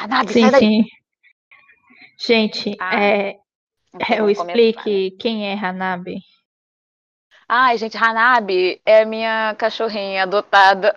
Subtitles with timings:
[0.00, 0.60] Hanabi, Sim, sai daí.
[0.60, 0.84] sim.
[2.18, 3.36] Gente, Ah, é,
[4.16, 4.32] eu né?
[4.32, 6.16] explique quem é Hanabi.
[7.46, 10.96] Ai, gente, Hanabi é a minha cachorrinha adotada.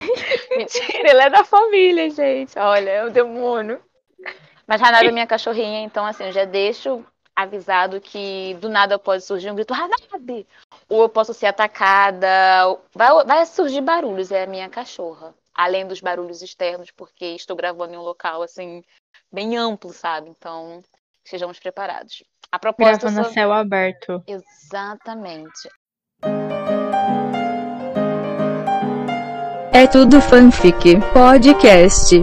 [0.56, 2.58] Mentira, ela é da família, gente.
[2.58, 3.82] Olha, é o demônio.
[4.66, 7.04] Mas Hanabi é minha cachorrinha, então assim, eu já deixo
[7.34, 10.46] avisado que do nada pode surgir um grito, Hanabi!
[10.88, 12.28] Ou eu posso ser atacada.
[12.94, 15.34] Vai, vai surgir barulhos, é a minha cachorra.
[15.54, 18.82] Além dos barulhos externos, porque estou gravando em um local assim,
[19.32, 20.28] bem amplo, sabe?
[20.28, 20.82] Então,
[21.24, 22.24] estejamos preparados.
[22.50, 23.32] A propósito, Grava eu no sou...
[23.32, 24.22] céu aberto.
[24.26, 25.68] Exatamente.
[29.72, 32.14] É tudo fanfic podcast.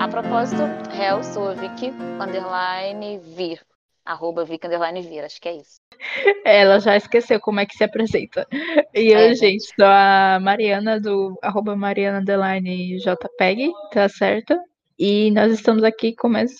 [0.00, 3.60] A propósito, a Vicky, underline vir.
[4.08, 5.82] Arroba Vicky, underline vir, acho que é isso.
[6.42, 8.46] Ela já esqueceu como é que se apresenta.
[8.94, 14.58] E eu, É, gente, sou a Mariana do arroba Mariana Underline JPEG, tá certo?
[14.98, 16.50] E nós estamos aqui com mais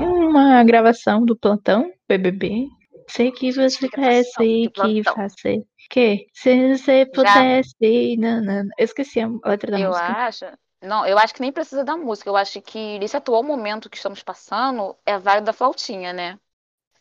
[0.00, 2.68] uma gravação do plantão BBB.
[3.06, 5.62] Sei que você de que fazer.
[5.90, 6.26] Que?
[6.32, 8.16] Se você pudesse.
[8.16, 8.70] nanana.
[8.78, 10.06] Eu esqueci a letra da eu música.
[10.06, 10.44] acho.
[10.82, 12.30] Não, eu acho que nem precisa da música.
[12.30, 16.38] Eu acho que nesse atual momento que estamos passando, é válido a flautinha, né?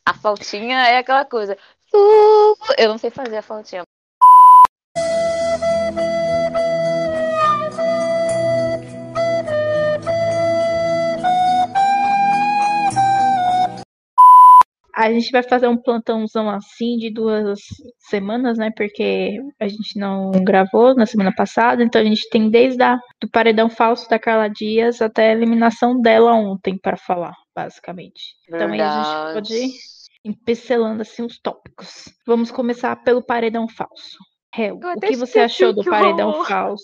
[0.05, 1.57] A flautinha é aquela coisa.
[2.77, 3.83] Eu não sei fazer a flautinha.
[14.93, 17.59] A gente vai fazer um plantãozão assim de duas
[17.97, 18.71] semanas, né?
[18.75, 23.29] Porque a gente não gravou na semana passada, então a gente tem desde a, do
[23.29, 28.35] paredão falso da Carla Dias até a eliminação dela ontem para falar, basicamente.
[28.47, 29.71] Então aí a gente pode ir
[30.23, 32.05] empecilando assim os tópicos.
[32.25, 34.17] Vamos começar pelo paredão falso.
[34.55, 36.45] Hel, Eu o que você achou do paredão rolou.
[36.45, 36.83] falso?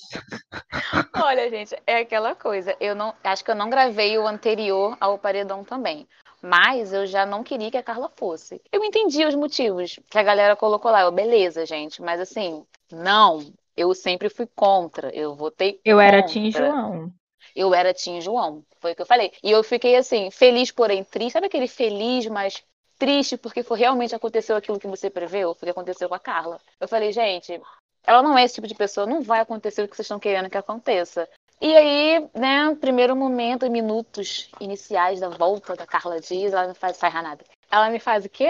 [1.23, 2.75] Olha, gente, é aquela coisa.
[2.79, 6.07] Eu não, acho que eu não gravei o anterior ao paredão também.
[6.41, 8.61] Mas eu já não queria que a Carla fosse.
[8.72, 11.01] Eu entendi os motivos que a galera colocou lá.
[11.01, 13.45] Eu, beleza, gente, mas assim, não.
[13.75, 15.09] Eu sempre fui contra.
[15.09, 16.33] Eu votei Eu era contra.
[16.33, 17.13] Tim João.
[17.55, 18.63] Eu era Tim João.
[18.79, 19.31] Foi o que eu falei.
[19.44, 21.33] E eu fiquei assim, feliz, porém triste.
[21.33, 22.63] Sabe aquele feliz, mas
[22.97, 25.53] triste porque foi realmente aconteceu aquilo que você preveu?
[25.53, 26.59] Foi o que aconteceu com a Carla.
[26.79, 27.59] Eu falei, gente,
[28.05, 30.49] ela não é esse tipo de pessoa, não vai acontecer o que vocês estão querendo
[30.49, 31.28] que aconteça.
[31.62, 36.96] E aí, né, primeiro momento, minutos iniciais da volta da Carla Dias, ela me faz,
[36.97, 37.44] sai nada.
[37.70, 38.50] Ela me faz o quê?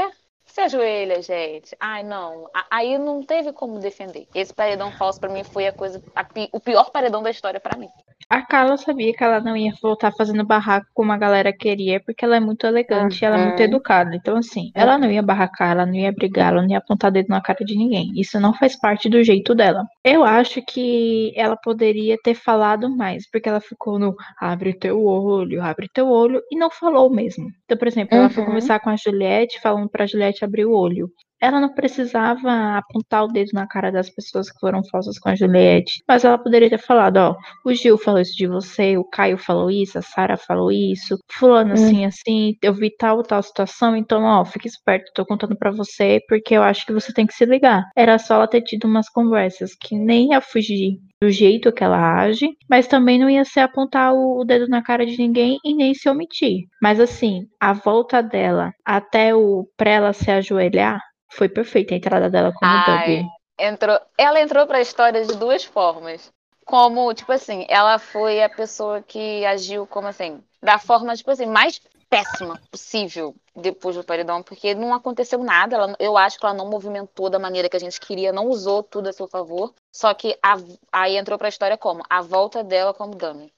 [0.54, 1.76] Se ajoelha, gente.
[1.80, 2.50] Ai, não.
[2.72, 4.28] Aí não teve como defender.
[4.34, 7.60] Esse paredão falso pra mim foi a coisa, a pi- o pior paredão da história
[7.60, 7.88] pra mim.
[8.30, 12.24] A Carla sabia que ela não ia voltar fazendo barraco como a galera queria, porque
[12.24, 13.66] ela é muito elegante e ela é muito Uhum.
[13.66, 14.16] educada.
[14.16, 17.28] Então, assim, ela não ia barracar, ela não ia brigar, ela não ia apontar dedo
[17.30, 18.12] na cara de ninguém.
[18.16, 19.84] Isso não faz parte do jeito dela.
[20.04, 25.64] Eu acho que ela poderia ter falado mais, porque ela ficou no abre teu olho,
[25.64, 27.48] abre teu olho, e não falou mesmo.
[27.66, 28.48] Então, por exemplo, ela foi Uhum.
[28.50, 31.12] conversar com a Juliette, falando pra Juliette abrir o olho.
[31.42, 35.36] Ela não precisava apontar o dedo na cara das pessoas que foram falsas com a
[35.36, 37.36] Juliette, mas ela poderia ter falado, ó,
[37.66, 41.74] o Gil falou isso de você, o Caio falou isso, a Sara falou isso, fulano
[41.74, 46.20] assim, assim, eu vi tal, tal situação, então, ó, fique esperto, tô contando pra você,
[46.28, 47.84] porque eu acho que você tem que se ligar.
[47.96, 52.22] Era só ela ter tido umas conversas que nem ia fugir do jeito que ela
[52.22, 55.76] age, mas também não ia ser apontar o, o dedo na cara de ninguém e
[55.76, 56.64] nem se omitir.
[56.82, 62.30] Mas assim, a volta dela até o pra ela se ajoelhar foi perfeita a entrada
[62.30, 63.26] dela como Ai,
[63.60, 66.32] entrou, ela entrou pra história de duas formas.
[66.66, 71.46] Como, tipo assim, ela foi a pessoa que agiu como assim, da forma, tipo assim,
[71.48, 75.76] mais péssima possível depois do paredão, porque não aconteceu nada.
[75.76, 78.84] Ela, eu acho que ela não movimentou da maneira que a gente queria, não usou
[78.84, 79.74] tudo a seu favor.
[79.92, 80.58] Só que a-
[80.92, 82.04] aí entrou pra história como?
[82.10, 83.52] A volta dela como dummy.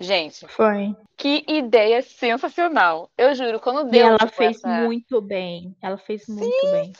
[0.00, 0.96] Gente, Foi.
[1.14, 3.10] que ideia sensacional.
[3.18, 4.66] Eu juro, quando E deu ela tipo, fez essa...
[4.66, 5.76] muito bem.
[5.82, 6.90] Ela fez muito bem.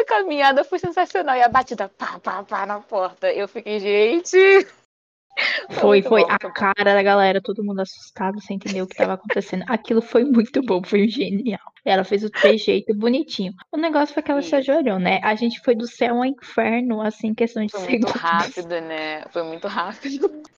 [0.00, 1.36] a caminhada foi sensacional.
[1.36, 3.30] E a batida pá, pá, pá na porta.
[3.30, 4.36] Eu fiquei, gente.
[5.70, 6.52] Foi, muito foi bom, a muito bom.
[6.52, 9.64] cara da galera, todo mundo assustado, sem entender o que estava acontecendo.
[9.68, 11.60] Aquilo foi muito bom, foi genial.
[11.84, 13.52] Ela fez o trejeito bonitinho.
[13.70, 14.56] O negócio foi que ela se Isso.
[14.56, 15.20] ajoelhou, né?
[15.22, 18.20] A gente foi do céu ao inferno, assim, questão de Foi muito segundos.
[18.20, 19.22] rápido, né?
[19.30, 20.28] Foi muito rápido.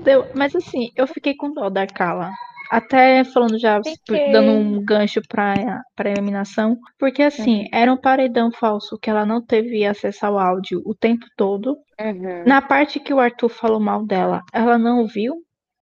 [0.00, 2.30] Não deu, mas assim, eu fiquei com dó da Carla.
[2.70, 4.30] Até falando já, Fiquei.
[4.30, 5.54] dando um gancho pra,
[5.96, 10.80] pra eliminação, porque assim, era um paredão falso que ela não teve acesso ao áudio
[10.86, 11.76] o tempo todo.
[12.00, 12.44] Uhum.
[12.46, 15.34] Na parte que o Arthur falou mal dela, ela não ouviu,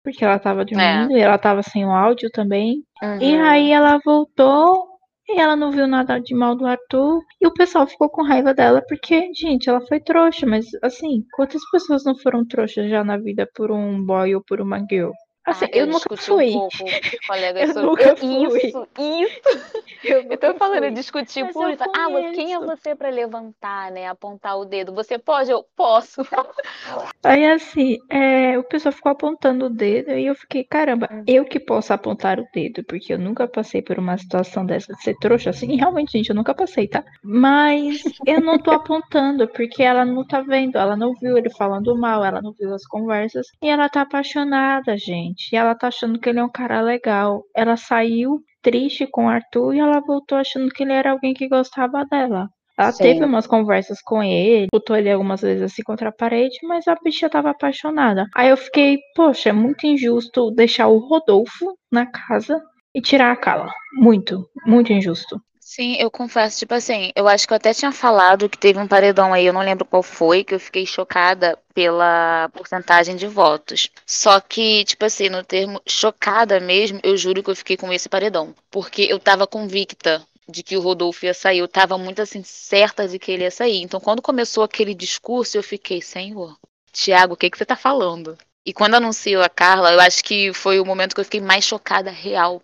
[0.01, 2.83] porque ela tava dormindo e ela tava sem o áudio também.
[3.21, 3.41] E Uhum.
[3.43, 4.96] aí ela voltou
[5.29, 7.23] E ela não viu nada de mal do Arthur.
[7.39, 10.45] E o pessoal ficou com raiva dela porque, gente, ela foi trouxa.
[10.45, 14.59] Mas, assim, quantas pessoas não foram trouxas já na vida por um boy ou por
[14.59, 15.11] uma girl?
[15.47, 16.45] Assim, Ah, eu, nunca discuti fui.
[16.45, 18.75] um pouco com colegas Eu sobre nunca fui.
[18.75, 19.41] isso, isso.
[20.03, 20.85] Eu, Eu tô nunca falando, fui.
[20.85, 21.83] eu discuti Mas por eu isso.
[21.93, 24.07] Ah, mas quem é você pra levantar, né?
[24.07, 24.93] Apontar o dedo?
[24.93, 25.51] Você pode?
[25.51, 26.21] Eu posso.
[27.23, 31.23] Aí assim, é, o pessoal ficou apontando o dedo e eu fiquei, caramba, Hum.
[31.25, 35.01] eu que posso apontar o dedo, porque eu nunca passei por uma situação dessa de
[35.01, 37.03] ser trouxa assim, realmente, gente, eu nunca passei, tá?
[37.23, 41.95] Mas eu não tô apontando, porque ela não tá vendo, ela não viu ele falando
[41.97, 46.19] mal, ela não viu as conversas, e ela tá apaixonada, gente, e ela tá achando
[46.19, 47.43] que ele é um cara legal.
[47.55, 51.47] Ela saiu triste com o Arthur e ela voltou achando que ele era alguém que
[51.47, 52.49] gostava dela.
[52.77, 53.03] Ela Sim.
[53.03, 56.95] teve umas conversas com ele, botou ele algumas vezes assim contra a parede, mas a
[57.03, 58.25] bicha tava apaixonada.
[58.35, 62.61] Aí eu fiquei, poxa, é muito injusto deixar o Rodolfo na casa
[62.93, 63.71] e tirar a Carla.
[63.93, 65.41] Muito, muito injusto.
[65.69, 68.87] Sim, eu confesso, tipo assim, eu acho que eu até tinha falado que teve um
[68.87, 73.89] paredão aí, eu não lembro qual foi, que eu fiquei chocada pela porcentagem de votos.
[74.05, 78.07] Só que, tipo assim, no termo chocada mesmo, eu juro que eu fiquei com esse
[78.07, 78.55] paredão.
[78.71, 83.05] Porque eu tava convicta de que o Rodolfo ia sair, eu tava muito assim, certa
[83.05, 83.81] de que ele ia sair.
[83.81, 86.57] Então, quando começou aquele discurso, eu fiquei, senhor,
[86.93, 88.37] Tiago, o que que você tá falando?
[88.65, 91.65] E quando anunciou a Carla, eu acho que foi o momento que eu fiquei mais
[91.65, 92.61] chocada real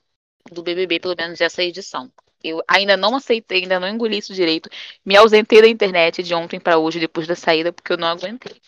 [0.50, 2.10] do BBB, pelo menos dessa edição.
[2.44, 4.70] Eu ainda não aceitei, ainda não engoli isso direito.
[5.06, 8.62] Me ausentei da internet de ontem pra hoje, depois da saída, porque eu não aguentei.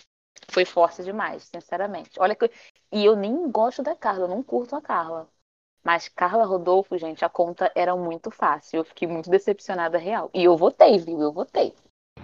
[0.50, 2.12] Foi forte demais, sinceramente.
[2.20, 2.50] Olha que.
[2.92, 5.28] E eu nem gosto da Carla, eu não curto a Carla.
[5.84, 8.78] Mas Carla Rodolfo, gente, a conta era muito fácil.
[8.78, 10.30] Eu fiquei muito decepcionada real.
[10.34, 11.22] E eu votei, viu?
[11.22, 11.74] Eu votei.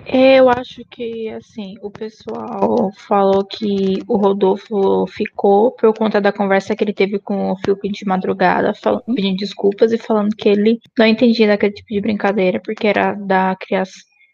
[0.05, 6.75] Eu acho que, assim, o pessoal falou que o Rodolfo ficou por conta da conversa
[6.75, 10.79] que ele teve com o Fiuk de madrugada, fal- pedindo desculpas e falando que ele
[10.97, 13.83] não entendia daquele tipo de brincadeira porque era da, cria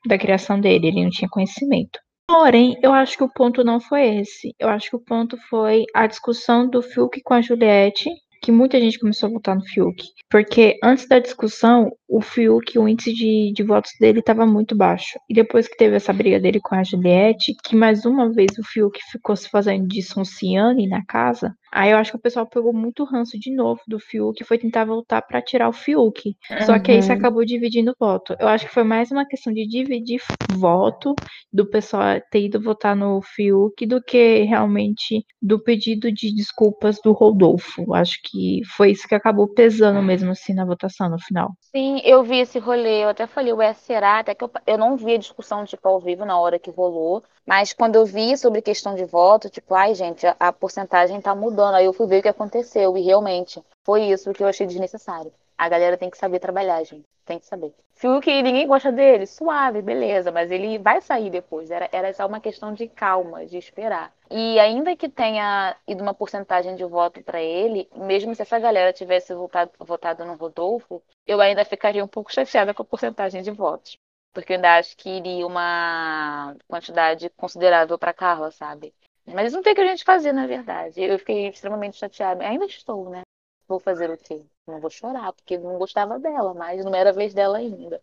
[0.07, 2.00] da criação dele, ele não tinha conhecimento.
[2.30, 4.54] Porém, eu acho que o ponto não foi esse.
[4.59, 8.09] Eu acho que o ponto foi a discussão do Fiuk com a Juliette,
[8.42, 10.04] que muita gente começou a votar no Fiuk.
[10.30, 15.19] Porque antes da discussão, o Fiuk, o índice de, de votos dele estava muito baixo.
[15.30, 18.63] E depois que teve essa briga dele com a Juliette, que mais uma vez o
[18.63, 22.74] Fiuk ficou se fazendo de Sonciane na casa, aí eu acho que o pessoal pegou
[22.74, 26.36] muito ranço de novo do Fiuk e foi tentar voltar para tirar o Fiuk.
[26.60, 27.14] Só que aí isso Uhum.
[27.14, 28.36] acabou dividindo voto.
[28.40, 31.19] Eu acho que foi mais uma questão de dividir voto
[31.52, 37.12] do pessoal ter ido votar no Fiuk do que realmente do pedido de desculpas do
[37.12, 37.94] Rodolfo.
[37.94, 41.52] Acho que foi isso que acabou pesando mesmo assim na votação no final.
[41.75, 44.19] Sim, eu vi esse rolê, eu até falei, ué, será?
[44.19, 47.24] Até que eu, eu não vi a discussão, tipo, ao vivo na hora que rolou,
[47.46, 51.36] mas quando eu vi sobre questão de voto, tipo, ai, gente, a, a porcentagem tá
[51.36, 51.56] mudando.
[51.65, 55.31] Aí eu fui ver o que aconteceu, e realmente foi isso que eu achei desnecessário.
[55.57, 57.06] A galera tem que saber trabalhar, gente.
[57.25, 57.74] Tem que saber.
[57.94, 61.71] Fiuk, ninguém gosta dele, suave, beleza, mas ele vai sair depois.
[61.71, 64.13] Era, era só uma questão de calma, de esperar.
[64.30, 68.94] E ainda que tenha ido uma porcentagem de voto pra ele, mesmo se essa galera
[68.94, 73.50] tivesse votado, votado no Rodolfo, eu ainda ficaria um pouco chateada com a porcentagem de
[73.50, 73.98] votos.
[74.31, 78.94] Porque eu ainda acho que iria uma quantidade considerável pra Carla, sabe?
[79.34, 81.02] Mas não tem o que a gente fazer, na verdade.
[81.02, 82.46] Eu fiquei extremamente chateada.
[82.48, 83.22] Ainda estou, né?
[83.68, 84.42] Vou fazer o quê?
[84.66, 88.02] Não vou chorar, porque não gostava dela, mas não era a vez dela ainda.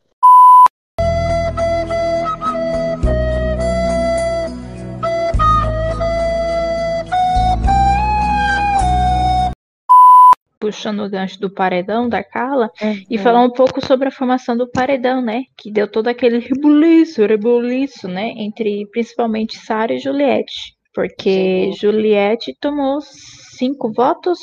[10.61, 12.71] Puxando o gancho do paredão da Carla
[13.11, 13.23] e Uhum.
[13.23, 15.43] falar um pouco sobre a formação do paredão, né?
[15.59, 18.33] Que deu todo aquele rebuliço, rebuliço, né?
[18.37, 20.74] Entre principalmente Sara e Juliette.
[20.95, 21.73] Porque.
[21.73, 24.39] Juliette tomou cinco votos.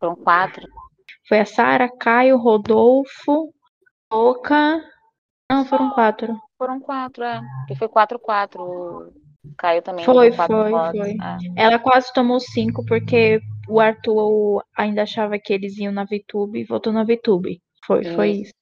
[0.00, 0.66] Foram quatro.
[1.28, 3.52] Foi a Sara, Caio, Rodolfo,
[4.10, 4.82] Boca.
[5.50, 6.36] Não, foram quatro.
[6.58, 7.40] Foram quatro, é.
[7.60, 8.60] Porque foi 4-4.
[8.60, 11.00] O Caio também Foi, quatro foi, votos.
[11.00, 11.10] foi.
[11.10, 11.64] É.
[11.64, 16.64] Ela quase tomou cinco porque o Arthur ainda achava que eles iam na VTube e
[16.64, 17.60] votou na VTube.
[17.84, 18.52] Foi, foi Isso.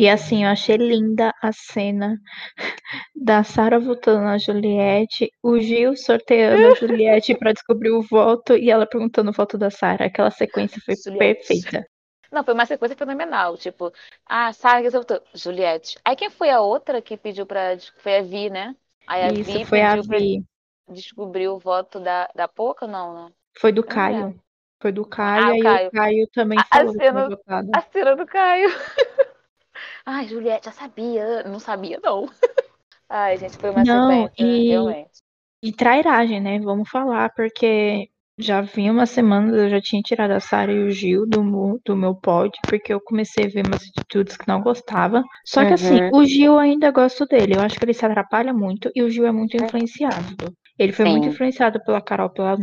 [0.00, 2.16] E assim, eu achei linda a cena
[3.14, 8.70] da Sara votando na Juliette, o Gil sorteando a Juliette pra descobrir o voto e
[8.70, 10.06] ela perguntando o voto da Sara.
[10.06, 11.18] Aquela sequência foi Juliette.
[11.46, 11.86] perfeita.
[12.32, 13.58] Não, foi uma sequência fenomenal.
[13.58, 13.92] Tipo,
[14.24, 15.20] ah, Sara que votou.
[15.34, 15.98] Juliette.
[16.02, 17.76] Aí quem foi a outra que pediu pra.
[17.98, 18.74] Foi a Vi, né?
[19.06, 20.42] Aí a Isso, Vi foi a Vi.
[20.88, 23.32] descobrir o voto da, da Poca, não, né?
[23.58, 24.34] Foi do Caio.
[24.80, 25.88] Foi do Caio, Ah, o aí Caio.
[25.88, 27.70] o Caio também A- a falou tinha cena- votado.
[27.74, 28.68] A cena do Caio.
[30.04, 31.42] Ai, Juliette, já sabia.
[31.44, 32.26] Não sabia, não.
[33.08, 35.22] Ai, gente, foi uma Não, sequência, e- realmente.
[35.62, 36.58] E trairagem, né?
[36.60, 40.90] Vamos falar, porque já vinha uma semana, eu já tinha tirado a Sara e o
[40.90, 45.22] Gil do, do meu pod, porque eu comecei a ver umas atitudes que não gostava.
[45.46, 46.12] Só que assim, Uhum.
[46.12, 47.54] o Gil ainda gosto dele.
[47.56, 50.36] Eu acho que ele se atrapalha muito e o Gil é muito influenciado.
[50.78, 51.30] Ele foi muito Sim.
[51.30, 52.56] influenciado pela Carol, pela,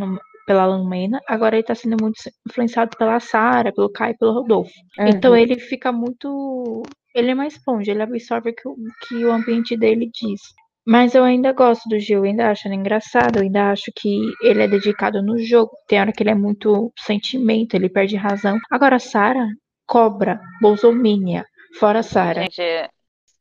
[0.47, 2.15] pela Lumena, agora ele tá sendo muito
[2.49, 4.71] influenciado pela Sara, pelo Caio e pelo Rodolfo.
[5.05, 5.37] Então Uhum.
[5.37, 6.95] ele fica muito.
[7.17, 10.39] Ele é mais esponja, ele absorve o que, o que o ambiente dele diz.
[10.85, 14.31] Mas eu ainda gosto do Gil, eu ainda acho ele engraçado, eu ainda acho que
[14.39, 15.71] ele é dedicado no jogo.
[15.87, 18.59] Tem hora que ele é muito sentimento, ele perde razão.
[18.69, 19.47] Agora, Sara,
[19.87, 21.43] cobra, bolsomínia,
[21.79, 22.43] fora Sara.
[22.43, 22.87] Gente,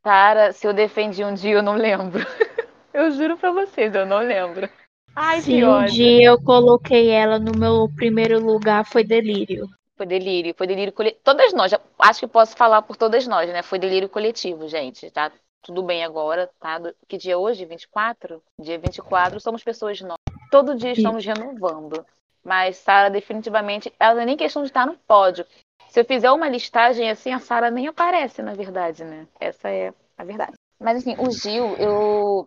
[0.02, 2.25] Sara, se eu defendi um dia, eu não lembro.
[2.95, 4.71] eu juro pra vocês, eu não lembro.
[5.14, 9.68] Ai, Se um dia eu coloquei ela no meu primeiro lugar, foi delírio.
[9.96, 11.20] Foi delírio, foi delírio coletivo.
[11.24, 13.62] Todas nós, já- acho que posso falar por todas nós, né?
[13.62, 15.10] Foi delírio coletivo, gente.
[15.10, 16.80] Tá tudo bem agora, tá?
[17.08, 17.64] Que dia é hoje?
[17.64, 18.42] 24?
[18.60, 20.18] Dia 24, somos pessoas novas.
[20.50, 22.04] Todo dia estamos renovando.
[22.44, 25.44] Mas Sara, definitivamente, ela não é nem questão de estar no pódio.
[25.88, 29.26] Se eu fizer uma listagem assim, a Sara nem aparece, na verdade, né?
[29.40, 30.52] Essa é a verdade.
[30.78, 32.46] Mas assim, o Gil, eu,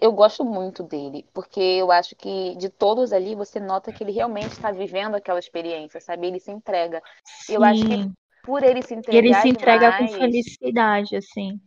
[0.00, 4.12] eu gosto muito dele, porque eu acho que de todos ali, você nota que ele
[4.12, 6.26] realmente está vivendo aquela experiência, sabe?
[6.26, 7.02] Ele se entrega.
[7.48, 8.12] Eu acho que Sim.
[8.48, 11.60] Por ele se entregar ele se entrega com demais, felicidade, assim.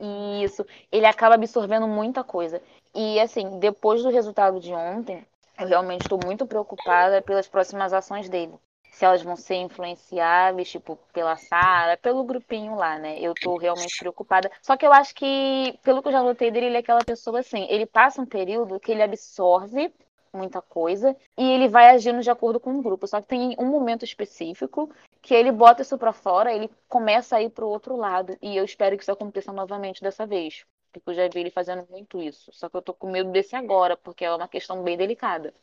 [0.44, 2.60] isso, ele acaba absorvendo muita coisa.
[2.96, 5.24] E assim, depois do resultado de ontem,
[5.60, 8.54] eu realmente estou muito preocupada pelas próximas ações dele.
[8.92, 13.20] Se elas vão ser influenciáveis, tipo, pela Sara, pelo grupinho lá, né?
[13.20, 14.52] Eu tô realmente preocupada.
[14.62, 17.40] Só que eu acho que, pelo que eu já notei dele, ele é aquela pessoa
[17.40, 19.94] assim, ele passa um período que ele absorve
[20.34, 23.08] muita coisa e ele vai agindo de acordo com o grupo.
[23.08, 27.42] Só que tem um momento específico que ele bota isso pra fora, ele começa a
[27.42, 28.38] ir pro outro lado.
[28.42, 30.66] E eu espero que isso aconteça novamente dessa vez.
[30.92, 32.52] Porque eu já vi ele fazendo muito isso.
[32.54, 35.54] Só que eu tô com medo desse agora, porque é uma questão bem delicada.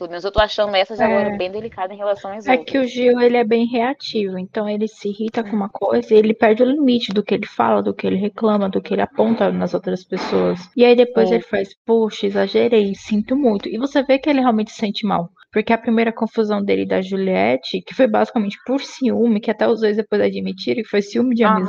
[0.00, 1.36] Pelo menos eu tô achando essa de agora É.
[1.36, 2.72] bem delicada em relação às É outras.
[2.72, 6.16] que o Gil, ele é bem reativo, então ele se irrita com uma coisa e
[6.16, 9.02] ele perde o limite do que ele fala, do que ele reclama, do que ele
[9.02, 10.58] aponta nas outras pessoas.
[10.74, 11.34] E aí depois Sim.
[11.34, 13.68] ele faz, poxa, exagerei, sinto muito.
[13.68, 15.28] E você vê que ele realmente se sente mal.
[15.52, 19.68] Porque a primeira confusão dele e da Juliette, que foi basicamente por ciúme, que até
[19.68, 21.60] os dois depois admitiram que foi ciúme de Aham.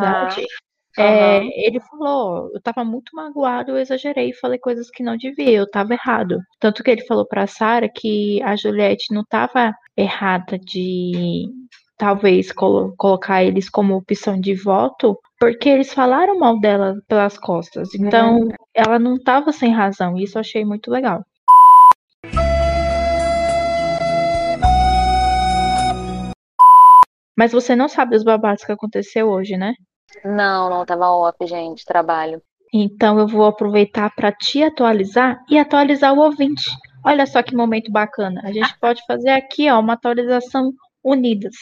[0.97, 5.51] Amizade, é, ele falou, eu tava muito magoado, eu exagerei, falei coisas que não devia,
[5.51, 6.39] eu tava errado.
[6.59, 11.47] Tanto que ele falou pra Sara que a Juliette não tava errada de
[11.97, 17.93] talvez colo- colocar eles como opção de voto, porque eles falaram mal dela pelas costas.
[17.93, 21.23] Então, ela não tava sem razão, isso eu achei muito legal.
[27.37, 29.73] Mas você não sabe os babados que aconteceu hoje, né?
[30.23, 31.85] Não, não, tava off, gente.
[31.85, 32.41] Trabalho.
[32.73, 36.69] Então eu vou aproveitar para te atualizar e atualizar o ouvinte.
[37.05, 38.41] Olha só que momento bacana.
[38.43, 40.71] A gente pode fazer aqui, ó, uma atualização
[41.03, 41.55] unidas.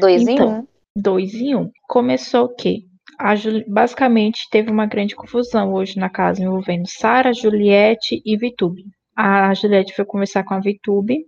[0.00, 0.60] Dois em Então.
[0.60, 0.66] um.
[0.96, 1.70] Dois em um.
[1.88, 2.82] Começou o quê?
[3.36, 8.84] Juli- Basicamente teve uma grande confusão hoje na casa envolvendo Sara, Juliette e Vitube.
[9.16, 11.24] A Juliette foi conversar com a Vitube,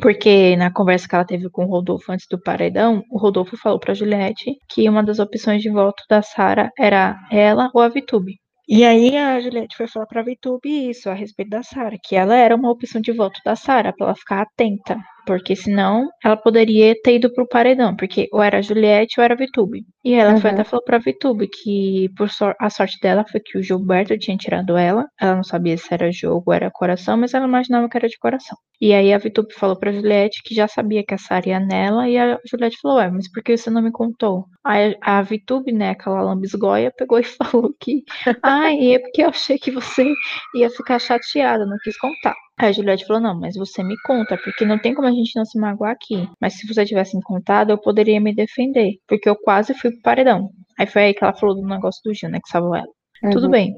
[0.00, 3.78] porque na conversa que ela teve com o Rodolfo antes do paredão, o Rodolfo falou
[3.78, 8.38] para Juliette que uma das opções de voto da Sara era ela ou a Vitube.
[8.66, 12.34] E aí a Juliette foi falar pra Vitube isso a respeito da Sara, que ela
[12.34, 16.94] era uma opção de voto da Sara, pra ela ficar atenta, porque senão ela poderia
[17.02, 19.84] ter ido pro paredão, porque ou era a Juliette ou era a Vitube.
[20.04, 20.54] E ela foi Uhum.
[20.54, 24.36] até falou pra Vitube que por sor- a sorte dela foi que o Gilberto tinha
[24.36, 27.96] tirado ela, ela não sabia se era jogo ou era coração, mas ela imaginava que
[27.96, 28.56] era de coração.
[28.80, 32.08] E aí a Vitube falou pra Juliette que já sabia que a Sara ia nela,
[32.08, 34.46] e a Juliette falou, ué, mas por que você não me contou?
[34.64, 37.24] Aí a Vitube, né, aquela lambisgoia, pegou e
[37.64, 38.02] falou que
[38.42, 40.06] Ai, é porque eu achei que você
[40.54, 42.34] ia ficar chateada, não quis contar.
[42.58, 45.34] Aí a Juliette falou: Não, mas você me conta, porque não tem como a gente
[45.36, 46.28] não se magoar aqui.
[46.40, 50.02] Mas se você tivesse me contado, eu poderia me defender, porque eu quase fui pro
[50.02, 50.50] paredão.
[50.78, 52.86] Aí foi aí que ela falou do negócio do Gil, né, que salvou ela.
[53.32, 53.50] Tudo Uhum.
[53.50, 53.74] bem.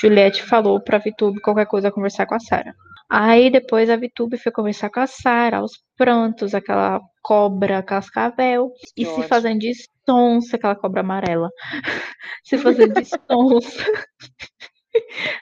[0.00, 2.74] Juliette falou pra Vitube qualquer coisa conversar com a Sara.
[3.10, 9.04] Aí depois a Vitube foi conversar com a Sara, aos prantos, aquela cobra cascavel, e
[9.04, 9.72] Que se fazendo de
[10.08, 11.50] sonsa, aquela cobra amarela.
[12.44, 13.84] se fazendo de sonsa.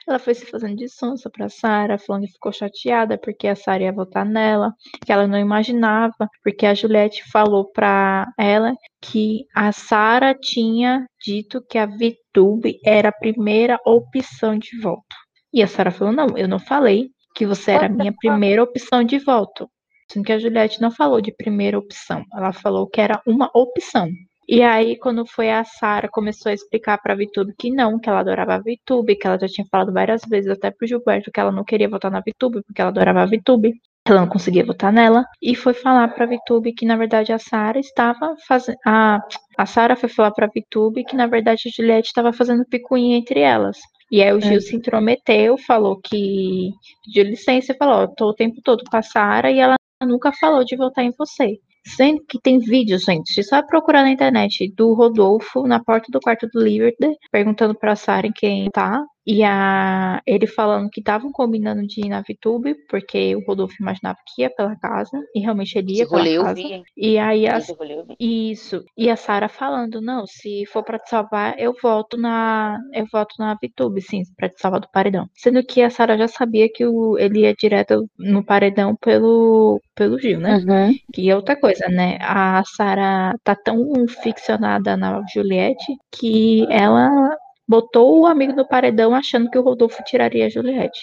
[0.07, 3.83] Ela foi se fazendo de sonsa pra Sara, falando que ficou chateada porque a Sara
[3.83, 4.73] ia votar nela,
[5.05, 11.63] que ela não imaginava, porque a Juliette falou pra ela que a Sara tinha dito
[11.69, 15.15] que a VTube era a primeira opção de voto.
[15.53, 19.03] E a Sara falou: Não, eu não falei que você era a minha primeira opção
[19.03, 19.69] de voto.
[20.11, 24.09] Sendo que a Juliette não falou de primeira opção, ela falou que era uma opção.
[24.53, 28.19] E aí, quando foi a Sara, começou a explicar pra Vitube que não, que ela
[28.19, 31.53] adorava a Vitube, que ela já tinha falado várias vezes até pro Gilberto que ela
[31.53, 33.71] não queria votar na Vitube, porque ela adorava a Vitube.
[34.05, 37.79] ela não conseguia votar nela, e foi falar pra Vitube que na verdade a Sara
[37.79, 38.77] estava fazendo.
[38.85, 39.21] A,
[39.57, 43.39] a Sara foi falar pra Vitube que na verdade a Juliette estava fazendo picuinha entre
[43.39, 43.77] elas.
[44.11, 44.59] E aí o Gil É.
[44.59, 46.71] se intrometeu, falou que
[47.05, 50.65] pediu licença e falou: tô o tempo todo com a Sara e ela nunca falou
[50.65, 51.57] de votar em você.
[51.85, 56.19] Sendo que tem vídeo, gente, você só procurar na internet do Rodolfo na porta do
[56.19, 59.03] quarto do Líder, perguntando pra Sara em quem tá.
[59.25, 64.17] E a, ele falando que estavam combinando de ir na VTube, porque o Rodolfo imaginava
[64.27, 66.55] que ia pela casa, e realmente ele ia rolê pela eu casa.
[66.55, 66.83] vi?
[66.97, 68.83] E aí a, rolê isso.
[68.97, 72.79] E a Sara falando, não, se for pra te salvar, eu volto na.
[72.93, 75.27] Eu volto na VTube, sim, pra te salvar do paredão.
[75.35, 80.19] Sendo que a Sara já sabia que o, ele ia direto no paredão pelo, pelo
[80.19, 80.57] Gil, né?
[80.57, 80.93] Uhum.
[81.13, 82.17] Que é outra coisa, né?
[82.21, 87.35] A Sara tá tão ficcionada na Juliette que ela
[87.67, 90.99] botou o amigo no paredão achando que o Rodolfo tiraria a Juliette.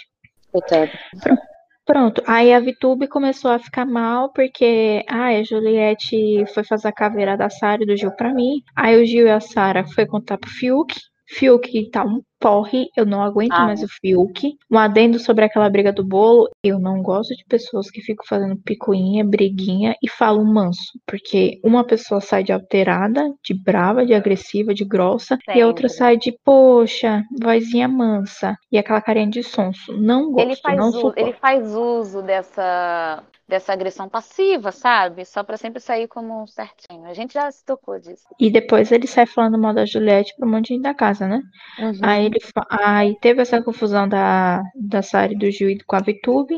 [0.51, 0.91] Coitado.
[1.89, 6.93] Pronto, aí a Vitube começou a ficar mal porque ah, a Juliette foi fazer a
[6.93, 8.63] caveira da Sara e do Gil pra mim.
[8.77, 10.95] Aí o Gil e a Sara foi contar pro Fiuk.
[11.27, 14.57] Fiuk tá um porre, eu não aguento Ah, mais o Fiuk.
[14.71, 18.57] Um adendo sobre aquela briga do bolo, eu não gosto de pessoas que ficam fazendo
[18.65, 20.99] picuinha, briguinha e falam manso.
[21.07, 25.89] Porque uma pessoa sai de alterada, de brava, de agressiva, de grossa, e a outra
[25.89, 25.99] Sempre.
[25.99, 28.57] sai de, poxa, vozinha mansa.
[28.71, 29.93] E aquela carinha de sonso.
[29.97, 35.25] Não gosto, Ele faz, não uso, ele faz uso dessa, dessa agressão passiva, sabe?
[35.25, 37.07] Só pra sempre sair como um certinho.
[37.07, 38.25] A gente já se tocou disso.
[38.39, 41.41] E depois ele sai falando mal da Juliette pro monte de gente da casa, né?
[41.79, 42.01] Uhum.
[42.03, 42.39] Aí ele
[42.71, 46.57] aí teve essa confusão da, da Sari do Gil com a Vitube.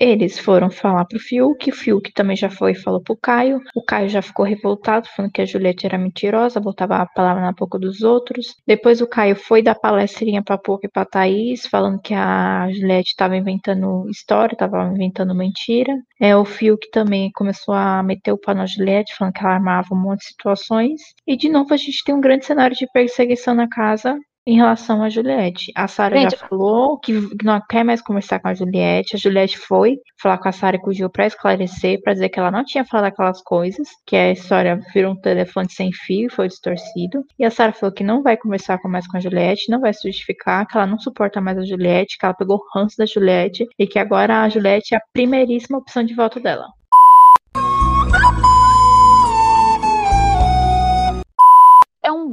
[0.00, 3.60] Eles foram falar pro Fiuk, o Fiuk também já foi e falou pro Caio.
[3.74, 7.52] O Caio já ficou revoltado, falando que a Juliette era mentirosa, botava a palavra na
[7.52, 8.54] boca dos outros.
[8.66, 13.10] Depois o Caio foi dar palestrinha pra Pouca e pra Thaís, falando que a Juliette
[13.10, 15.92] estava inventando história, estava inventando mentira.
[16.20, 19.88] É, o Fiuk também começou a meter o pau na Juliette, falando que ela armava
[19.92, 21.00] um monte de situações.
[21.26, 25.02] E de novo a gente tem um grande cenário de perseguição na casa em relação
[25.02, 25.70] a Juliette.
[25.76, 27.12] A Sara já falou que
[27.44, 29.14] não quer mais conversar com a Juliette.
[29.14, 32.30] A Juliette foi falar com a Sara e com o Gil pra esclarecer, pra dizer
[32.30, 36.28] que ela não tinha falado aquelas coisas, que a história virou um telefone sem fio
[36.28, 37.22] e foi distorcido.
[37.38, 40.08] E a Sara falou que não vai conversar mais com a Juliette, não vai se
[40.08, 43.66] justificar, que ela não suporta mais a Juliette, que ela pegou o ranço da Juliette
[43.78, 46.64] e que agora a Juliette é a primeiríssima opção de voto dela.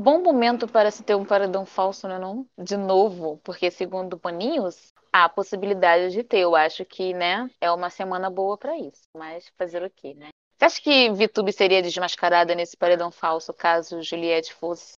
[0.06, 2.46] Bom momento para se ter um paredão falso, né, não?
[2.56, 6.42] De novo, porque segundo Boninhos, há a possibilidade de ter.
[6.42, 9.02] Eu acho que, né, é uma semana boa para isso.
[9.18, 10.28] Mas fazer o quê, né?
[10.56, 14.94] Você acha que Vitube seria desmascarada nesse paredão falso caso Juliette fosse?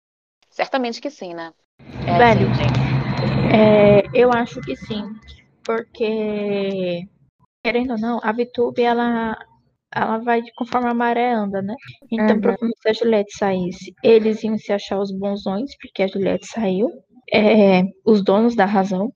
[0.50, 1.54] Certamente que sim, né?
[2.04, 2.66] É Velho, assim.
[3.54, 5.04] É, eu acho que sim,
[5.64, 7.06] porque
[7.64, 9.38] querendo ou não, a VTube ela
[9.94, 11.74] ela vai de conforme a maré anda, né?
[12.10, 12.40] Então, Uhum.
[12.40, 16.90] provavelmente se a Juliette saísse, eles iam se achar os bonzões, porque a Juliette saiu.
[17.32, 19.12] É, os donos da razão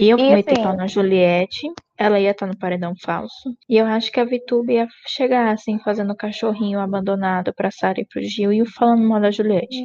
[0.00, 1.66] iam E, meter assim- pau na Juliette,
[1.98, 3.56] ela ia estar no paredão falso.
[3.68, 8.00] E eu acho que a VTube ia chegar assim, fazendo o cachorrinho abandonado pra Sarah
[8.00, 9.84] e pro Gil e falando mal da Juliette.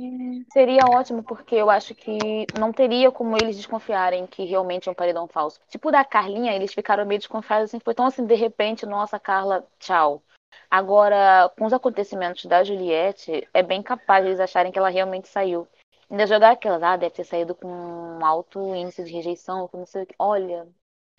[0.53, 4.95] Seria ótimo, porque eu acho que não teria como eles desconfiarem que realmente é um
[4.95, 5.59] paredão falso.
[5.67, 9.65] Tipo, da Carlinha, eles ficaram meio desconfiados, assim, foi tão assim, de repente, nossa, Carla,
[9.79, 10.21] tchau.
[10.69, 15.67] Agora, com os acontecimentos da Juliette, é bem capaz eles acharem que ela realmente saiu.
[16.09, 20.03] Ainda jogar aquelas, ah, deve ter saído com um alto índice de rejeição, não sei
[20.03, 20.13] o que.
[20.19, 20.67] Olha,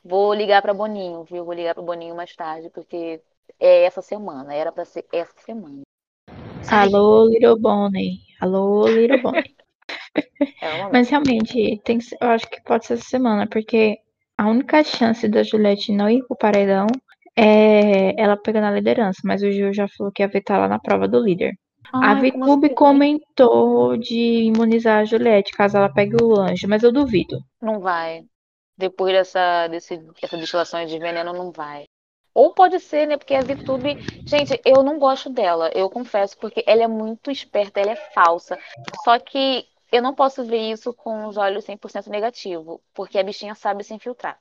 [0.05, 1.45] vou ligar pra Boninho, viu?
[1.45, 3.21] Vou ligar pro Boninho mais tarde, porque
[3.59, 5.83] é essa semana, era pra ser essa semana.
[6.71, 8.21] Alô, Little Bonnie.
[8.41, 9.55] Alô, Little Bonnie.
[10.63, 10.89] é.
[10.93, 13.99] Mas realmente, tem que eu acho que pode ser essa semana, porque
[14.37, 16.87] a única chance da Juliette não ir pro paredão
[17.37, 19.21] é ela pegando a liderança.
[19.25, 21.55] Mas o Gil já falou que ia vetar lá na prova do líder.
[21.93, 22.75] a Ai, como VTube assim?
[22.75, 27.39] comentou de imunizar a Juliette caso ela pegue o anjo, mas eu duvido.
[27.61, 28.23] Não vai.
[28.77, 31.85] Depois dessa, desse, dessa destilação de veneno, não vai.
[32.35, 33.17] Ou pode ser, né?
[33.17, 33.97] Porque a VTube.
[34.27, 38.59] Gente, eu não gosto dela, eu confesso, porque ela é muito esperta, ela é falsa.
[39.05, 43.55] Só que eu não posso ver isso com os olhos 100% negativo, porque a bichinha
[43.55, 44.39] sabe se infiltrar.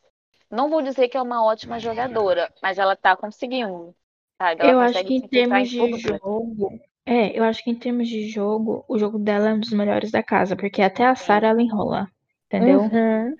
[0.49, 3.95] Não vou dizer que é uma ótima jogadora, mas ela tá conseguindo.
[4.41, 4.61] Sabe?
[4.61, 5.97] Ela eu acho que em termos em de tudo.
[5.97, 6.79] jogo.
[7.05, 10.09] É, eu acho que em termos de jogo, o jogo dela é um dos melhores
[10.09, 12.07] da casa, porque até a Sarah ela enrola.
[12.47, 12.81] Entendeu?
[12.81, 13.35] Uhum.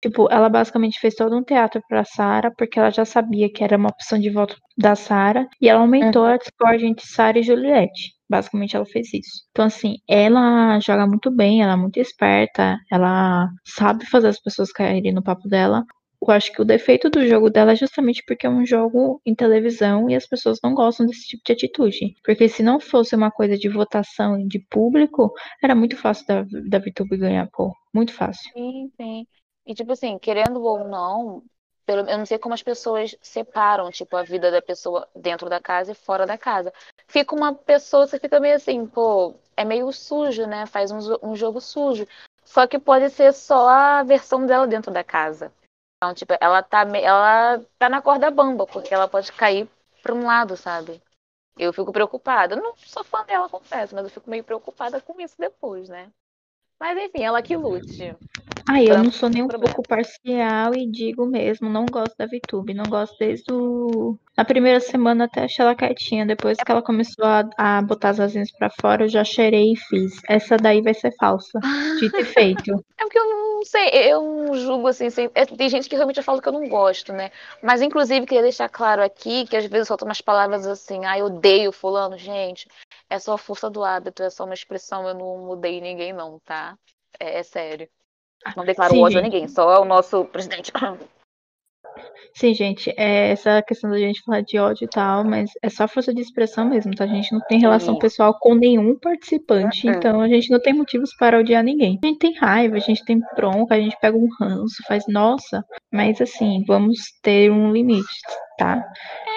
[0.00, 3.76] Tipo, ela basicamente fez todo um teatro pra Sarah, porque ela já sabia que era
[3.76, 8.12] uma opção de voto da Sarah, e ela aumentou a discórdia entre Sarah e Juliette.
[8.30, 9.42] Basicamente, ela fez isso.
[9.50, 14.70] Então, assim, ela joga muito bem, ela é muito esperta, ela sabe fazer as pessoas
[14.70, 15.84] caírem no papo dela.
[16.22, 19.34] eu acho que o defeito do jogo dela é justamente porque é um jogo em
[19.34, 22.14] televisão e as pessoas não gostam desse tipo de atitude.
[22.24, 25.32] Porque se não fosse uma coisa de votação e de público,
[25.62, 27.72] era muito fácil da, da VTube ganhar, pô.
[27.94, 28.48] Muito fácil.
[28.52, 29.26] Sim, sim.
[29.68, 31.42] E tipo assim, querendo ou não,
[31.84, 35.60] pelo, eu não sei como as pessoas separam, tipo, a vida da pessoa dentro da
[35.60, 36.72] casa e fora da casa.
[37.06, 40.64] Fica uma pessoa, você fica meio assim, pô, é meio sujo, né?
[40.64, 42.08] Faz um, um jogo sujo.
[42.46, 45.52] Só que pode ser só a versão dela dentro da casa.
[45.98, 49.68] Então, tipo, ela tá, ela tá na corda bamba, porque ela pode cair
[50.02, 51.02] para um lado, sabe?
[51.58, 52.56] Eu fico preocupada.
[52.56, 56.10] Não sou fã dela, confesso, mas eu fico meio preocupada com isso depois, né?
[56.80, 58.16] Mas enfim, ela que lute.
[58.70, 62.74] Ai, eu não sou nem um pouco parcial e digo mesmo, não gosto da VTube,
[62.74, 64.18] não gosto desde o...
[64.36, 68.20] Na primeira semana até achei ela quietinha, depois que ela começou a, a botar as
[68.20, 70.20] asinhas pra fora, eu já cheirei e fiz.
[70.28, 71.58] Essa daí vai ser falsa,
[71.98, 72.84] de ter feito.
[73.00, 75.30] É porque eu não sei, eu não julgo assim, sem...
[75.32, 77.30] É, tem gente que realmente fala que eu não gosto, né?
[77.62, 81.24] Mas inclusive queria deixar claro aqui que às vezes soltam umas palavras assim, ai, ah,
[81.26, 82.66] odeio fulano, gente.
[83.08, 86.40] É só a força do hábito, é só uma expressão, eu não mudei ninguém não,
[86.40, 86.76] tá?
[87.20, 87.88] É, é sério.
[88.56, 90.72] Não declaro Sim, ódio a ninguém, só o nosso presidente.
[92.34, 95.88] Sim, gente, é essa questão da gente falar de ódio e tal, mas é só
[95.88, 97.04] força de expressão mesmo, tá?
[97.04, 98.00] A gente não tem relação Sim.
[98.00, 99.94] pessoal com nenhum participante, uhum.
[99.94, 101.98] então a gente não tem motivos para odiar ninguém.
[102.02, 105.64] A gente tem raiva, a gente tem bronca, a gente pega um ranço, faz nossa,
[105.92, 108.06] mas assim, vamos ter um limite,
[108.56, 108.84] tá?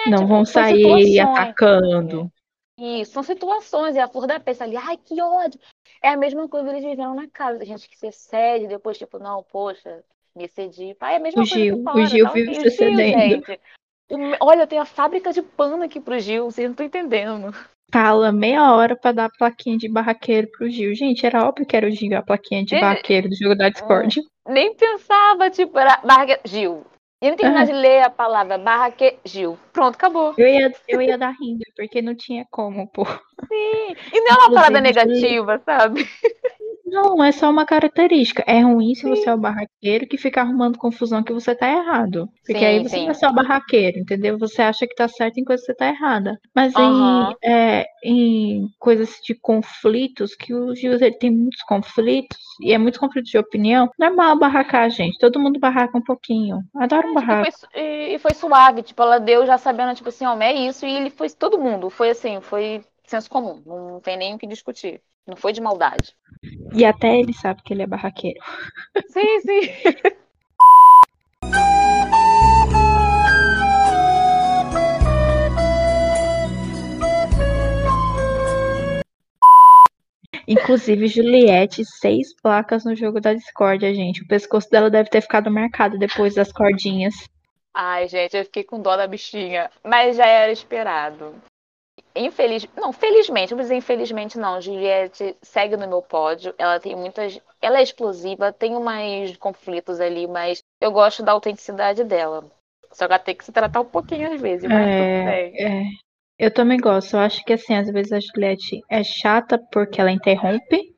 [0.06, 2.30] É, não tipo, vão sair atacando.
[2.78, 5.58] Isso, são situações, e a flor da peça ali, ai, que ódio.
[6.02, 9.18] É a mesma coisa eles viveram na casa, a gente que se cede, depois, tipo,
[9.18, 10.02] não, poxa,
[10.34, 10.94] me cedi.
[10.94, 13.46] Pai, é a mesma o coisa Gil, fora, o Gil não, vive se cedendo.
[13.46, 13.60] Gente.
[14.40, 17.54] Olha, tem a fábrica de pano aqui pro Gil, vocês não estão entendendo.
[17.90, 20.94] Cala meia hora pra dar a plaquinha de barraqueiro pro Gil.
[20.94, 24.20] Gente, era óbvio que era o Gil, a plaquinha de barraqueiro do jogo da Discord.
[24.48, 26.40] Nem pensava, tipo, era barraqueiro.
[26.44, 26.86] Gil,
[27.22, 29.56] e não terminar de ler a palavra barraque Gil.
[29.72, 30.34] Pronto, acabou.
[30.36, 33.04] Eu ia, eu ia dar rindo, porque não tinha como, pô.
[33.06, 33.94] Sim.
[34.12, 36.04] E não é uma palavra negativa, sabe?
[36.92, 38.44] Não, é só uma característica.
[38.46, 42.28] É ruim se você é o barraqueiro que fica arrumando confusão que você tá errado.
[42.46, 43.04] Porque sim, aí você sim.
[43.04, 44.38] não é só barraqueiro, entendeu?
[44.38, 46.38] Você acha que tá certo enquanto você tá errada.
[46.54, 47.30] Mas uhum.
[47.30, 52.78] em, é, em coisas de conflitos, que o Gil ele tem muitos conflitos, e é
[52.78, 55.18] muito conflito de opinião, normal barracar, gente.
[55.18, 56.58] Todo mundo barraca um pouquinho.
[56.76, 57.48] Adoro um barraco.
[57.48, 60.84] E foi, e foi suave, tipo, ela deu já sabendo, tipo assim, ó, é isso,
[60.84, 61.88] e ele foi todo mundo.
[61.88, 63.62] Foi assim, foi senso comum.
[63.66, 65.02] Não tem nem o que discutir.
[65.26, 66.16] Não foi de maldade.
[66.74, 68.40] E até ele sabe que ele é barraqueiro.
[69.08, 69.60] Sim, sim.
[80.48, 84.22] Inclusive, Juliette, seis placas no jogo da discórdia, gente.
[84.22, 87.14] O pescoço dela deve ter ficado marcado depois das cordinhas.
[87.72, 89.70] Ai, gente, eu fiquei com dó da bichinha.
[89.84, 91.34] Mas já era esperado.
[92.14, 92.68] Infeliz...
[92.76, 94.60] Não, felizmente, não vou dizer infelizmente não.
[94.60, 96.54] Juliette segue no meu pódio.
[96.58, 97.40] Ela tem muitas.
[97.60, 102.44] Ela é explosiva, tem umas conflitos ali, mas eu gosto da autenticidade dela.
[102.92, 105.56] Só que ela tem que se tratar um pouquinho às vezes, mas é, tudo bem.
[105.58, 105.82] É.
[106.38, 107.14] Eu também gosto.
[107.14, 110.92] Eu acho que assim, às vezes a Juliette é chata porque ela interrompe.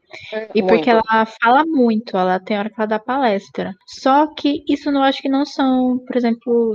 [0.55, 0.69] E muito.
[0.69, 3.73] porque ela fala muito, ela tem hora que ela dá palestra.
[3.87, 6.75] Só que isso não acho que não são, por exemplo,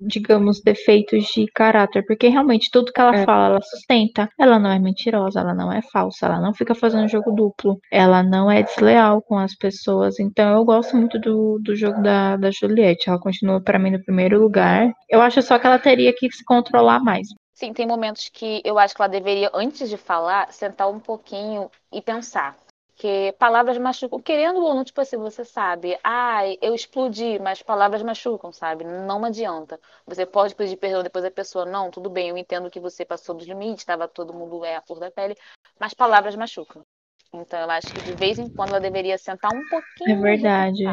[0.00, 3.24] digamos, defeitos de caráter, porque realmente tudo que ela é.
[3.24, 4.28] fala, ela sustenta.
[4.38, 8.22] Ela não é mentirosa, ela não é falsa, ela não fica fazendo jogo duplo, ela
[8.22, 10.18] não é desleal com as pessoas.
[10.18, 13.08] Então eu gosto muito do, do jogo da, da Juliette.
[13.08, 14.92] Ela continua para mim no primeiro lugar.
[15.08, 17.28] Eu acho só que ela teria que se controlar mais.
[17.60, 21.70] Sim, tem momentos que eu acho que ela deveria, antes de falar, sentar um pouquinho
[21.92, 22.56] e pensar
[23.00, 28.02] porque palavras machucam, querendo ou não, tipo assim, você sabe, ai, eu explodi, mas palavras
[28.02, 28.84] machucam, sabe?
[28.84, 29.80] Não adianta.
[30.06, 33.34] Você pode pedir perdão depois da pessoa, não, tudo bem, eu entendo que você passou
[33.34, 35.34] dos limites, estava todo mundo é a flor da pele,
[35.80, 36.84] mas palavras machucam.
[37.32, 40.10] Então eu acho que de vez em quando ela deveria sentar um pouquinho.
[40.10, 40.84] É verdade.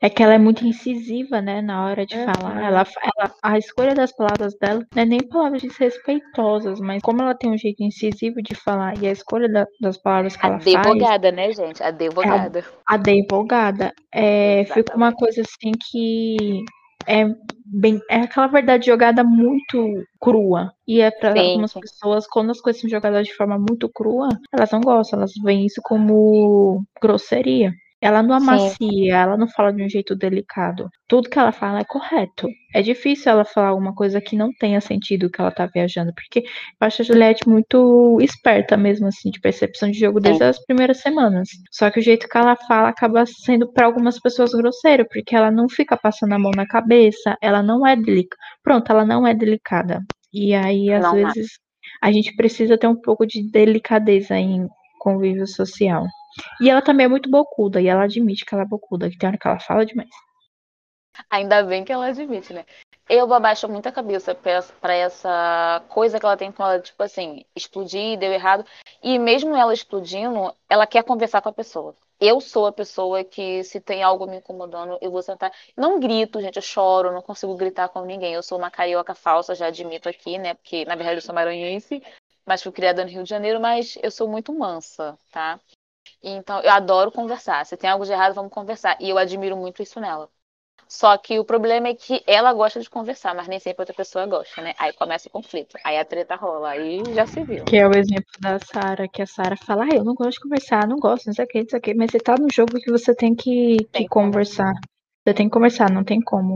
[0.00, 2.24] É que ela é muito incisiva, né, na hora de uhum.
[2.24, 2.62] falar.
[2.62, 7.34] Ela, ela, a escolha das palavras dela não é nem palavras desrespeitosas, mas como ela
[7.34, 10.74] tem um jeito incisivo de falar e a escolha da, das palavras que ela faz...
[10.74, 11.82] Advogada, né, gente?
[11.82, 12.64] Advogada.
[12.86, 13.92] A, advogada.
[14.12, 16.64] É, fica uma coisa assim que
[17.06, 17.24] é
[17.64, 22.80] bem é aquela verdade jogada muito crua e é para algumas pessoas quando as coisas
[22.80, 28.22] são jogadas de forma muito crua elas não gostam elas veem isso como grosseria Ela
[28.22, 30.88] não amacia, ela não fala de um jeito delicado.
[31.08, 32.46] Tudo que ela fala é correto.
[32.74, 36.40] É difícil ela falar alguma coisa que não tenha sentido que ela tá viajando, porque
[36.40, 41.00] eu acho a Juliette muito esperta mesmo, assim, de percepção de jogo desde as primeiras
[41.00, 41.48] semanas.
[41.70, 45.50] Só que o jeito que ela fala acaba sendo para algumas pessoas grosseiro, porque ela
[45.50, 48.36] não fica passando a mão na cabeça, ela não é delicada.
[48.62, 50.02] Pronto, ela não é delicada.
[50.32, 51.24] E aí, às Não é.
[51.24, 51.52] vezes,
[52.02, 54.68] a gente precisa ter um pouco de delicadeza em
[55.00, 56.04] convívio social.
[56.60, 59.28] E ela também é muito bocuda, e ela admite que ela é bocuda, que tem
[59.28, 60.10] hora que ela fala demais.
[61.30, 62.64] Ainda bem que ela admite, né?
[63.08, 67.44] Eu abaixo muito a cabeça pra essa coisa que ela tem com ela, tipo assim,
[67.54, 68.64] explodir, deu errado.
[69.02, 71.94] E mesmo ela explodindo, ela quer conversar com a pessoa.
[72.18, 75.52] Eu sou a pessoa que, se tem algo me incomodando, eu vou sentar.
[75.76, 78.34] Não grito, gente, eu choro, não consigo gritar com ninguém.
[78.34, 80.54] Eu sou uma carioca falsa, já admito aqui, né?
[80.54, 82.02] Porque, na verdade, eu sou maranhense,
[82.44, 85.60] mas fui criada no Rio de Janeiro, mas eu sou muito mansa, tá?
[86.28, 87.64] Então, eu adoro conversar.
[87.64, 88.96] Se tem algo de errado, vamos conversar.
[89.00, 90.28] E eu admiro muito isso nela.
[90.88, 94.26] Só que o problema é que ela gosta de conversar, mas nem sempre outra pessoa
[94.26, 94.72] gosta, né?
[94.78, 97.64] Aí começa o conflito, aí a treta rola, aí já se viu.
[97.64, 100.40] Que é o exemplo da Sara, que a Sara fala, ah, eu não gosto de
[100.40, 102.46] conversar, não gosto, não sei o que, não sei o que, mas você tá no
[102.52, 104.72] jogo que você tem que, Tem que conversar.
[105.24, 106.54] Você tem que conversar, não tem como.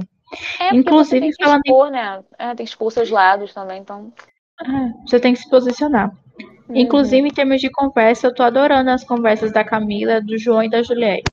[0.61, 2.25] É, Inclusive, você tem que falando expor, né?
[2.39, 4.13] É, tem que expor seus lados também, então.
[4.61, 6.13] Ah, você tem que se posicionar.
[6.71, 6.77] Uhum.
[6.83, 10.71] Inclusive, em termos de conversa, eu tô adorando as conversas da Camila, do João e
[10.71, 11.27] da Juliette.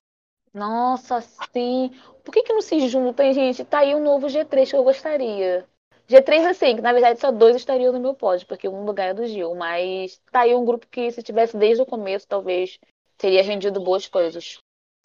[0.54, 1.91] Nossa, sim.
[2.23, 3.63] Por que que não se juntam, gente?
[3.63, 5.67] Tá aí um novo G3 que eu gostaria.
[6.08, 9.13] G3, assim, que na verdade só dois estariam no meu pódio, porque um lugar é
[9.13, 9.54] do Gil.
[9.56, 12.80] Mas tá aí um grupo que, se tivesse desde o começo, talvez
[13.17, 14.60] teria rendido boas coisas.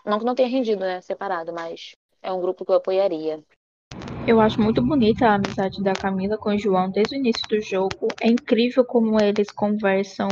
[0.04, 1.00] Não que não tenha rendido, né?
[1.00, 1.92] Separado, mas
[2.22, 3.42] é um grupo que eu apoiaria.
[4.26, 7.60] Eu acho muito bonita a amizade da Camila com o João desde o início do
[7.60, 8.08] jogo.
[8.20, 10.28] É incrível como eles conversam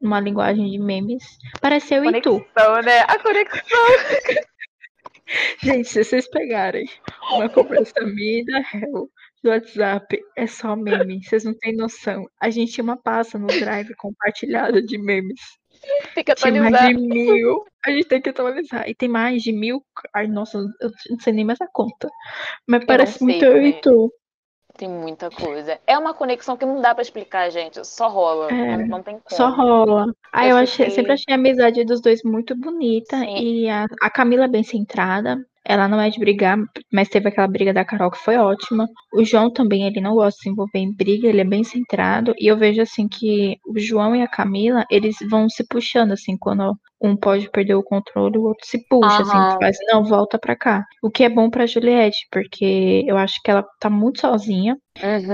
[0.00, 1.22] numa linguagem de memes.
[1.60, 2.40] Parece eu e tu.
[2.40, 3.00] Conexão, né?
[3.00, 3.78] A conexão.
[5.62, 6.88] Gente, se vocês pegarem
[7.32, 8.62] uma conversa minha da
[9.42, 11.22] do WhatsApp, é só meme.
[11.22, 12.24] Vocês não têm noção.
[12.40, 15.40] A gente tinha uma pasta no Drive compartilhada de memes.
[16.14, 17.64] Tem que Tinha mais de mil.
[17.84, 18.88] A gente tem que atualizar.
[18.88, 19.82] E tem mais de mil.
[20.14, 22.08] Ai, nossa, eu não sei nem mais a conta.
[22.66, 23.80] Mas parece sei muito eu e também.
[23.80, 24.12] tu.
[24.76, 25.80] Tem muita coisa.
[25.86, 27.84] É uma conexão que não dá pra explicar, gente.
[27.84, 28.48] Só rola.
[28.48, 29.36] É, Não, não tem como.
[29.36, 30.06] Só rola.
[30.32, 33.18] Ah, eu, Eu achei, sempre achei a amizade dos dois muito bonita.
[33.18, 33.38] Sim.
[33.38, 35.36] E a, a Camila é bem centrada.
[35.68, 36.56] Ela não é de brigar,
[36.92, 38.88] mas teve aquela briga da Carol que foi ótima.
[39.12, 42.32] O João também, ele não gosta de se envolver em briga, ele é bem centrado.
[42.38, 46.36] E eu vejo assim que o João e a Camila, eles vão se puxando, assim,
[46.38, 49.58] quando um pode perder o controle, o outro se puxa, assim, Aham.
[49.60, 50.84] faz, não, volta pra cá.
[51.02, 54.76] O que é bom pra Juliette, porque eu acho que ela tá muito sozinha.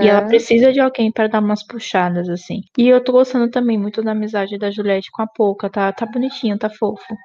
[0.01, 0.27] E ela Uhum.
[0.27, 2.61] precisa de alguém para dar umas puxadas, assim.
[2.79, 5.71] E eu tô gostando também muito da amizade da Juliette com a Poca.
[5.71, 7.17] Tá, tá bonitinho, tá fofo.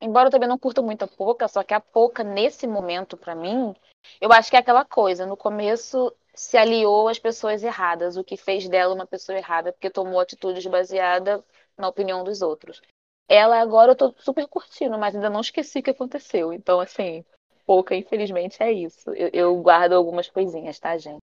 [0.00, 3.34] Embora eu também não curta muito a Poca, só que a Poca, nesse momento, pra
[3.34, 3.74] mim,
[4.20, 5.26] eu acho que é aquela coisa.
[5.26, 9.90] No começo, se aliou às pessoas erradas, o que fez dela uma pessoa errada, porque
[9.90, 11.42] tomou atitudes baseadas
[11.76, 12.82] na opinião dos outros.
[13.28, 16.52] Ela agora eu tô super curtindo, mas ainda não esqueci o que aconteceu.
[16.52, 17.24] Então, assim,
[17.66, 19.10] Poca, infelizmente, é isso.
[19.10, 21.18] Eu, eu guardo algumas coisinhas, tá, gente?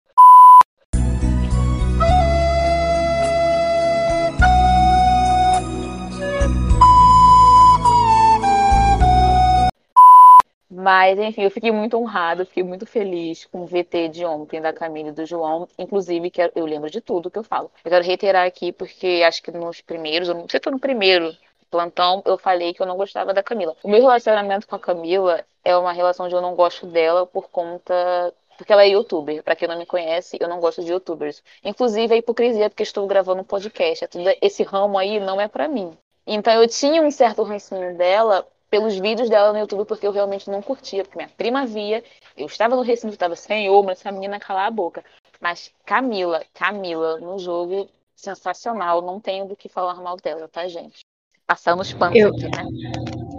[10.70, 14.72] Mas, enfim, eu fiquei muito honrada, fiquei muito feliz com o VT de ontem da
[14.72, 15.66] Camila e do João.
[15.78, 17.70] Inclusive, quero, eu lembro de tudo que eu falo.
[17.84, 21.34] Eu quero reiterar aqui, porque acho que nos primeiros, não sei se foi no primeiro
[21.70, 23.76] plantão, eu falei que eu não gostava da Camila.
[23.82, 27.48] O meu relacionamento com a Camila é uma relação onde eu não gosto dela por
[27.50, 28.34] conta.
[28.56, 29.42] Porque ela é youtuber.
[29.42, 31.42] Pra quem não me conhece, eu não gosto de youtubers.
[31.64, 34.06] Inclusive, é hipocrisia, porque estou gravando um podcast.
[34.42, 35.96] Esse ramo aí não é pra mim.
[36.26, 40.50] Então, eu tinha um certo rancinho dela pelos vídeos dela no YouTube, porque eu realmente
[40.50, 42.04] não curtia, porque minha prima via,
[42.36, 45.04] eu estava no recinto, estava senhor, mas essa menina calar a boca.
[45.40, 51.00] Mas Camila, Camila, no jogo, sensacional, não tenho do que falar mal dela, tá, gente?
[51.46, 52.66] Passando os panos Eu- aqui, né?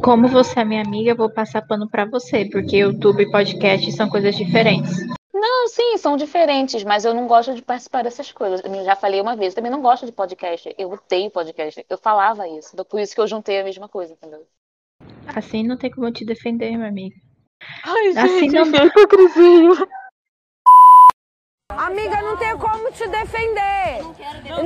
[0.03, 3.91] Como você é minha amiga, eu vou passar pano pra você, porque YouTube e podcast
[3.91, 4.91] são coisas diferentes.
[5.33, 8.61] Não, sim, são diferentes, mas eu não gosto de participar dessas coisas.
[8.63, 10.73] Eu já falei uma vez, eu também não gosto de podcast.
[10.77, 11.85] Eu odeio podcast.
[11.89, 12.75] Eu falava isso.
[12.85, 14.45] Por isso que eu juntei a mesma coisa, entendeu?
[15.35, 17.15] Assim não tem como eu te defender, minha amiga.
[17.85, 19.87] Ai, Assim não- que hipocrisia.
[21.71, 24.01] Amiga, não tenho como te defender.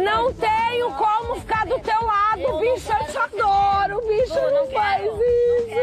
[0.03, 2.91] Não tenho como ficar do teu lado, bicho.
[2.91, 4.33] Eu te adoro, bicho.
[4.33, 5.73] Não faz isso.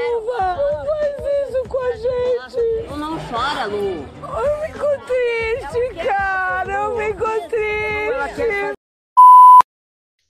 [0.40, 1.16] Não faz
[1.48, 2.88] isso com a gente.
[2.88, 4.02] Tu não chora, Lu.
[4.22, 6.72] Eu fico triste, cara.
[6.72, 8.79] Eu fico triste.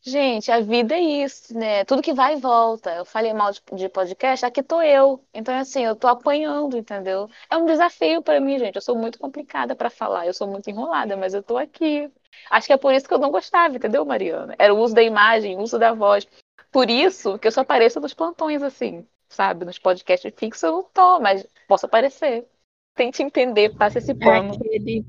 [0.03, 1.85] Gente, a vida é isso, né?
[1.85, 2.91] Tudo que vai e volta.
[2.95, 5.23] Eu falei mal de, de podcast, aqui tô eu.
[5.33, 7.29] Então, assim, eu tô apanhando, entendeu?
[7.51, 8.77] É um desafio para mim, gente.
[8.77, 12.11] Eu sou muito complicada para falar, eu sou muito enrolada, mas eu tô aqui.
[12.51, 14.55] Acho que é por isso que eu não gostava, entendeu, Mariana?
[14.59, 16.27] Era o uso da imagem, o uso da voz.
[16.73, 19.67] Por isso que eu só apareço nos plantões, assim, sabe?
[19.67, 22.47] Nos podcasts fixos eu não tô, mas posso aparecer.
[22.95, 24.53] Tente entender, passe esse pano.
[24.53, 25.05] É aquele...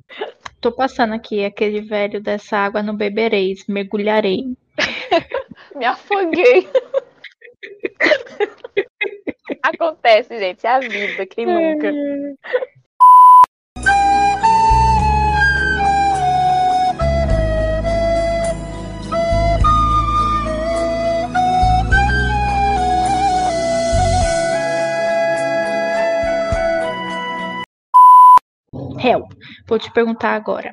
[0.60, 4.54] Tô passando aqui, aquele velho dessa água não bebereis, mergulharei.
[5.76, 6.70] Me afoguei.
[9.64, 11.92] Acontece, gente, é a vida, quem nunca?
[29.04, 29.28] Hel,
[29.68, 30.72] vou te perguntar agora.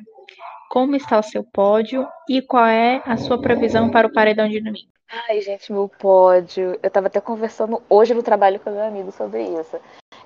[0.69, 4.61] Como está o seu pódio e qual é a sua previsão para o paredão de
[4.61, 4.91] domingo?
[5.27, 6.79] Ai, gente, meu pódio.
[6.83, 9.79] Eu tava até conversando hoje no trabalho com meu amigo sobre isso.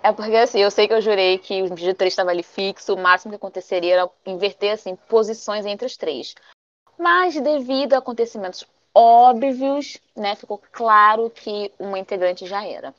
[0.04, 2.94] É porque, assim, eu sei que eu jurei que o vídeo 3 estava ali fixo,
[2.94, 6.36] o máximo que aconteceria era inverter, assim, posições entre os três.
[7.00, 12.94] Mas, devido a acontecimentos óbvios, né, ficou claro que uma integrante já era.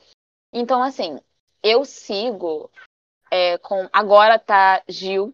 [0.51, 1.19] Então, assim,
[1.61, 2.71] eu sigo
[3.29, 3.87] é, com.
[3.93, 5.31] Agora tá Gil,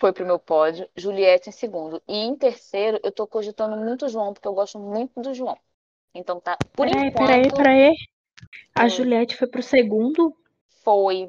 [0.00, 2.02] foi pro meu pódio, Juliette em segundo.
[2.08, 5.56] E em terceiro, eu tô cogitando muito o João, porque eu gosto muito do João.
[6.14, 6.56] Então tá.
[6.74, 7.28] Por peraí, enquanto.
[7.28, 7.94] peraí, peraí.
[8.74, 10.34] A Juliette foi pro segundo?
[10.82, 11.28] Foi.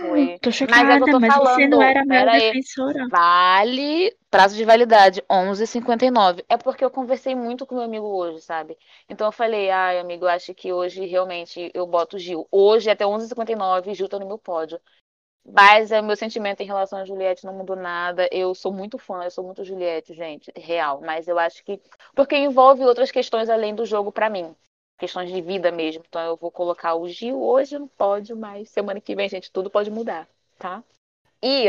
[0.00, 0.38] Foi.
[0.42, 3.08] Tô chocada, mas, é que eu tô mas falando, você não era minha defensora.
[3.08, 6.44] Vale, prazo de validade, 11h59.
[6.48, 8.76] É porque eu conversei muito com meu amigo hoje, sabe?
[9.08, 12.46] Então eu falei, ai, amigo, acho que hoje realmente eu boto Gil.
[12.50, 14.78] Hoje, até 11h59, Gil tá no meu pódio.
[15.48, 18.28] Mas é o meu sentimento em relação a Juliette não mudou nada.
[18.32, 21.00] Eu sou muito fã, eu sou muito Juliette, gente, real.
[21.00, 21.80] Mas eu acho que.
[22.14, 24.54] Porque envolve outras questões além do jogo para mim.
[24.98, 26.02] Questões de vida mesmo.
[26.08, 29.70] Então eu vou colocar o Gil hoje no pódio, mas semana que vem, gente, tudo
[29.70, 30.26] pode mudar,
[30.58, 30.82] tá?
[31.40, 31.66] E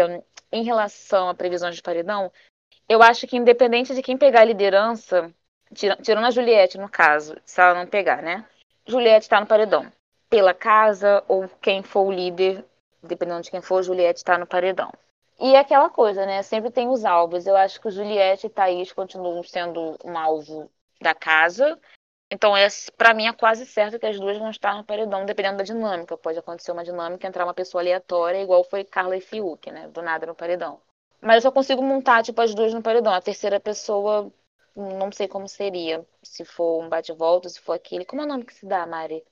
[0.51, 2.31] em relação a previsões de paredão,
[2.89, 5.31] eu acho que independente de quem pegar a liderança,
[5.73, 8.45] tirando a Juliette, no caso, se ela não pegar, né?
[8.87, 9.91] Juliette tá no paredão.
[10.29, 12.65] Pela casa ou quem for o líder
[13.07, 14.91] dependendo de quem for, Juliette está no paredão.
[15.39, 16.41] E é aquela coisa, né?
[16.41, 17.45] Sempre tem os alvos.
[17.45, 20.69] Eu acho que Juliette e Thaís continuam sendo um alvo
[21.01, 21.79] da casa.
[22.29, 22.67] Então, é,
[22.97, 26.17] para mim, é quase certo que as duas vão estar no paredão, dependendo da dinâmica.
[26.17, 29.87] Pode acontecer uma dinâmica, entrar uma pessoa aleatória, igual foi Carla e Fiuk, né?
[29.89, 30.81] Do nada no paredão.
[31.21, 33.13] Mas eu só consigo montar, tipo, as duas no paredão.
[33.13, 34.31] A terceira pessoa,
[34.75, 36.05] não sei como seria.
[36.23, 38.05] Se for um bate-volta, se for aquele.
[38.05, 39.23] Como é o nome que se dá, Mari?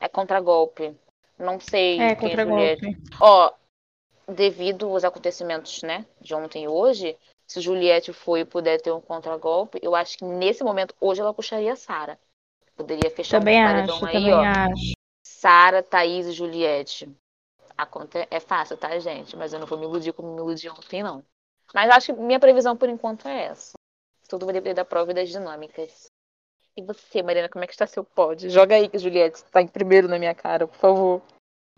[0.00, 0.94] É contra-golpe.
[1.38, 2.86] Não sei é, quem é Juliette.
[3.20, 3.52] Ó,
[4.28, 7.16] devido aos acontecimentos, né, de ontem e hoje,
[7.46, 11.34] se Juliette foi e puder ter um contragolpe, eu acho que nesse momento, hoje ela
[11.34, 12.18] puxaria a Sara.
[12.76, 14.40] Poderia fechar também um paredão acho, aí, também ó.
[14.40, 14.92] Acho.
[15.24, 17.08] Sara, Thaís e Juliette.
[17.76, 19.36] A conta é fácil, tá, gente?
[19.36, 21.24] Mas eu não vou me iludir como me iludi ontem, não.
[21.72, 23.72] Mas acho que minha previsão por enquanto é essa.
[24.28, 26.06] Tudo vai depender da prova e das dinâmicas.
[26.76, 28.50] E você, Mariana, como é que está seu pódio?
[28.50, 31.22] Joga aí que Juliette está em primeiro na minha cara, por favor.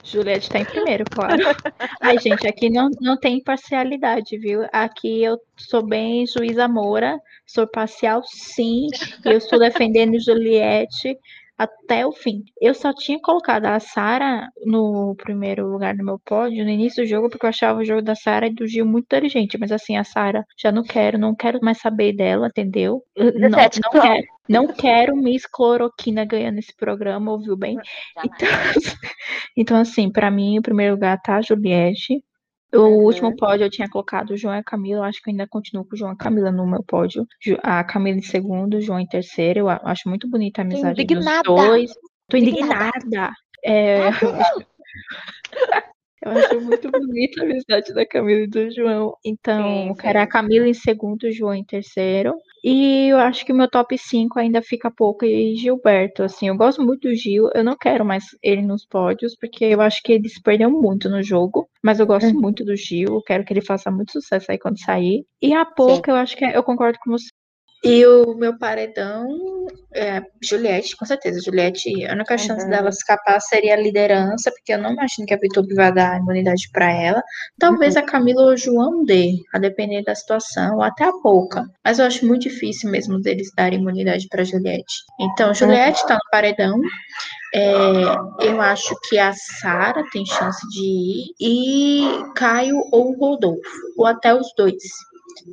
[0.02, 1.36] Juliette está em primeiro, claro.
[2.00, 4.66] Ai, gente, aqui não, não tem parcialidade, viu?
[4.72, 8.86] Aqui eu sou bem juíza Moura, sou parcial sim,
[9.24, 11.18] eu estou defendendo Juliette
[11.58, 12.44] até o fim.
[12.60, 17.08] Eu só tinha colocado a Sara no primeiro lugar no meu pódio no início do
[17.08, 19.58] jogo, porque eu achava o jogo da Sara e do Gil muito inteligente.
[19.58, 23.02] Mas assim, a Sara já não quero, não quero mais saber dela, entendeu?
[23.16, 24.35] Não, não quero.
[24.48, 27.76] Não quero Miss Cloroquina ganhando esse programa, ouviu bem?
[28.24, 28.48] Então,
[29.56, 32.22] então assim, para mim, o primeiro lugar tá a Juliette.
[32.74, 33.04] O uhum.
[33.04, 35.00] último pódio eu tinha colocado o João e a Camila.
[35.00, 37.26] Eu acho que ainda continuo com o João e a Camila no meu pódio.
[37.62, 39.60] A Camila em segundo, o João em terceiro.
[39.60, 41.92] Eu acho muito bonita a amizade dos dois.
[42.28, 42.90] Tô indignada.
[42.98, 43.32] indignada.
[43.64, 44.10] É,
[46.26, 49.14] eu acho muito bonita a amizade da Camila e do João.
[49.24, 52.34] Então, sim, quero a Camila em segundo, o João em terceiro.
[52.64, 56.56] E eu acho que o meu top 5 ainda fica pouco e Gilberto, assim, eu
[56.56, 60.14] gosto muito do Gil, eu não quero mais ele nos pódios, porque eu acho que
[60.14, 62.40] ele se perdeu muito no jogo, mas eu gosto uhum.
[62.40, 65.24] muito do Gil, eu quero que ele faça muito sucesso aí quando sair.
[65.40, 67.28] E a pouco, eu acho que é, eu concordo com você,
[67.84, 69.28] e o meu paredão
[69.94, 71.40] é Juliette, com certeza.
[71.44, 72.70] Juliette, a única chance uhum.
[72.70, 76.68] dela escapar seria a liderança, porque eu não imagino que a Vitube vai dar imunidade
[76.72, 77.22] para ela.
[77.58, 78.02] Talvez uhum.
[78.02, 81.64] a Camila ou o João dê, a depender da situação, ou até a pouca.
[81.84, 84.94] Mas eu acho muito difícil mesmo deles darem imunidade para Juliette.
[85.20, 86.20] Então, Juliette está uhum.
[86.24, 86.80] no paredão.
[87.54, 87.70] É,
[88.40, 93.60] eu acho que a Sara tem chance de ir, e Caio ou Rodolfo,
[93.96, 94.82] ou até os dois.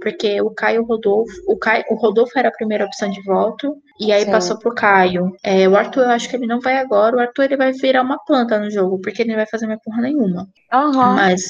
[0.01, 4.11] Porque o Caio Rodolfo, o, Caio, o Rodolfo era a primeira opção de voto, e
[4.11, 4.31] aí Sim.
[4.31, 5.31] passou pro Caio.
[5.43, 7.15] É, o Arthur, eu acho que ele não vai agora.
[7.15, 9.79] O Arthur ele vai virar uma planta no jogo, porque ele não vai fazer mais
[9.83, 10.47] porra nenhuma.
[10.71, 11.15] Aham.
[11.15, 11.43] Mas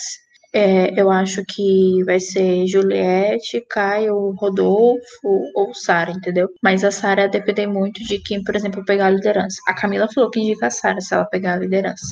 [0.54, 5.02] é, eu acho que vai ser Juliette, Caio, Rodolfo
[5.56, 6.48] ou Sara, entendeu?
[6.62, 9.58] Mas a Sara depender muito de quem, por exemplo, pegar a liderança.
[9.68, 12.06] A Camila falou que indica a Sara se ela pegar a liderança.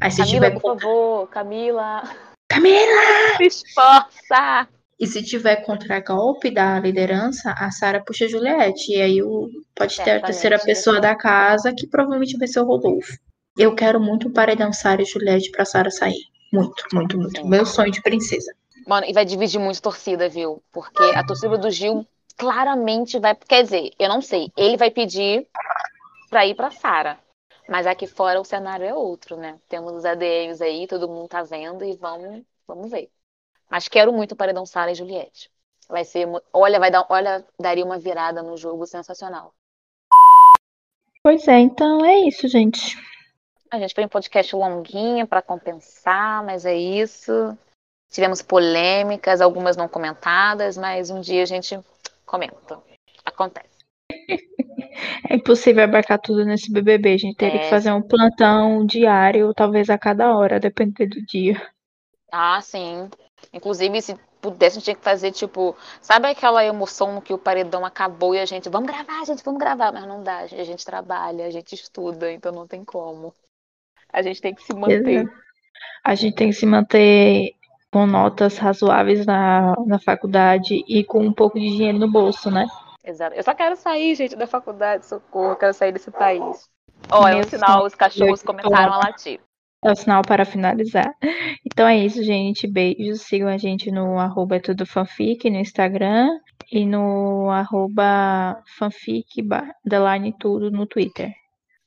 [0.00, 0.60] Aí se Camila, tiver.
[0.60, 2.02] por favor, Camila.
[2.48, 3.36] Camila!
[3.36, 4.66] Se esforça!
[4.98, 8.92] E se tiver contragolpe da liderança, a Sara puxa a Juliette.
[8.92, 12.64] E aí o, pode ter a terceira pessoa da casa, que provavelmente vai ser o
[12.64, 13.16] Rodolfo.
[13.56, 16.20] Eu quero muito o paredão Sara e Juliette pra Sara sair.
[16.52, 17.40] Muito, muito, muito.
[17.40, 17.48] Sim.
[17.48, 18.52] Meu sonho de princesa.
[18.86, 20.62] Mano, e vai dividir muito torcida, viu?
[20.72, 23.34] Porque a torcida do Gil claramente vai.
[23.34, 24.50] Quer dizer, eu não sei.
[24.56, 25.46] Ele vai pedir
[26.30, 27.18] pra ir pra Sara.
[27.68, 29.58] Mas aqui fora o cenário é outro, né?
[29.68, 33.10] Temos os ADMs aí, todo mundo tá vendo e vamos, vamos ver.
[33.70, 35.50] Mas quero muito o paredão Sara e Juliette.
[35.88, 36.26] Vai ser.
[36.52, 37.06] Olha, vai dar.
[37.08, 39.54] Olha, daria uma virada no jogo sensacional.
[41.22, 42.96] Pois é, então é isso, gente.
[43.70, 47.56] A gente fez um podcast longuinho pra compensar, mas é isso.
[48.10, 51.78] Tivemos polêmicas, algumas não comentadas, mas um dia a gente
[52.24, 52.80] comenta.
[53.24, 53.68] Acontece.
[55.30, 57.14] É impossível abarcar tudo nesse BBB.
[57.14, 57.64] A gente teria É.
[57.64, 61.54] que fazer um plantão diário, talvez a cada hora, dependendo do dia.
[62.32, 63.08] Ah, sim.
[63.52, 67.84] Inclusive, se pudesse, a gente tinha que fazer, tipo, sabe aquela emoção que o paredão
[67.84, 71.46] acabou e a gente, vamos gravar, gente, vamos gravar, mas não dá, a gente trabalha,
[71.46, 73.34] a gente estuda, então não tem como.
[74.12, 75.06] A gente tem que se manter.
[75.06, 75.48] Exato.
[76.04, 77.54] A gente tem que se manter
[77.90, 82.66] com notas razoáveis na, na faculdade e com um pouco de dinheiro no bolso, né?
[83.04, 83.34] Exato.
[83.34, 86.68] Eu só quero sair, gente, da faculdade, socorro, eu quero sair desse país.
[87.12, 89.40] Um Meu sinal, os cachorros começaram a latir.
[89.84, 91.12] É o sinal para finalizar.
[91.70, 92.66] Então é isso, gente.
[92.66, 93.22] Beijos.
[93.22, 96.28] Sigam a gente no arroba é tudo fanfic no Instagram
[96.72, 99.42] e no arroba fanfic
[99.84, 101.32] underline tudo no Twitter.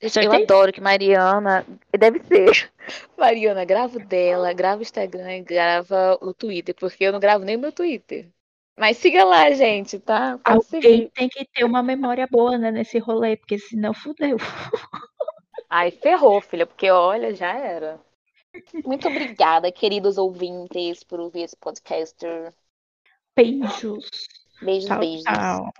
[0.02, 1.66] Gente, eu adoro que Mariana.
[1.98, 2.72] Deve ser.
[3.18, 7.44] Mariana, grava o dela, grava o Instagram e grava o Twitter, porque eu não gravo
[7.44, 8.30] nem o meu Twitter.
[8.80, 10.39] Mas siga lá, gente, tá?
[10.44, 14.38] Alguém tem que ter uma memória boa, né, nesse rolê, porque senão fudeu.
[15.74, 17.98] Ai, ferrou, filha, porque olha, já era.
[18.84, 22.18] Muito obrigada, queridos ouvintes, por ouvir esse podcast.
[23.34, 24.10] Beijos.
[24.62, 25.24] Beijos, Tchau, beijos.
[25.24, 25.72] tchau.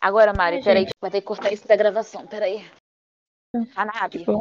[0.00, 0.94] Agora, Mari, Ai, peraí, gente.
[1.00, 2.64] vai ter que cortar isso da gravação, peraí.
[3.74, 4.24] Hanabi.
[4.24, 4.40] bom.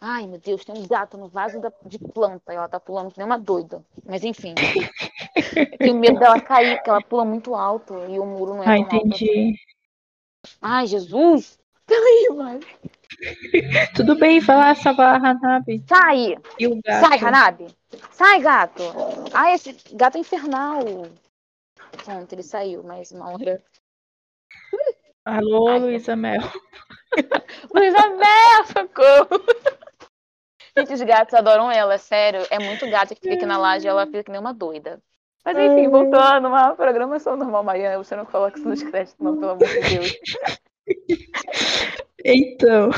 [0.00, 3.10] Ai, meu Deus, tem um gato no vaso da- de planta e ela tá pulando
[3.10, 3.84] que nem uma doida.
[4.06, 4.54] Mas enfim.
[5.78, 8.88] Tenho medo dela cair, porque ela pula muito alto e o muro não é Ah,
[8.88, 9.16] tão alto.
[10.60, 11.58] Ai, Jesus!
[11.86, 12.66] Peraí, Mari.
[13.94, 16.36] Tudo bem, vai lá salvar a Hanabi Sai!
[17.00, 17.66] Sai, Hanabi!
[18.12, 18.82] Sai, gato!
[19.32, 20.84] Ai, esse gato é infernal!
[22.04, 23.62] Pronto, ele saiu, mas uma hora.
[25.24, 26.40] Alô, Ai, Luísa Mel.
[27.74, 29.44] Luísa Mel, socorro!
[30.76, 32.46] Gente, os gatos adoram ela, é sério.
[32.50, 35.02] É muito gato que fica aqui na laje e ela fica que nem uma doida.
[35.54, 37.96] Mas enfim, voltando, uma programação normal, Mariana.
[37.96, 40.18] Você não coloca isso nos créditos, não, pelo amor de Deus.
[42.24, 42.90] Então.